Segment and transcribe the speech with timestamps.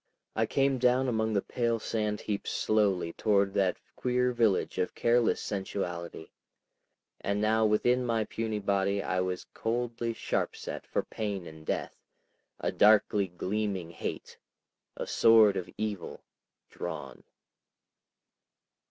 [0.35, 5.39] I came down among the pale sand heaps slowly toward that queer village of careless
[5.39, 6.31] sensuality,
[7.19, 11.95] and now within my puny body I was coldly sharpset for pain and death,
[12.59, 14.39] a darkly gleaming hate,
[14.97, 16.23] a sword of evil,
[16.71, 17.23] drawn.